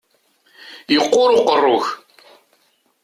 [0.93, 1.85] Yeqqur uqerru-k.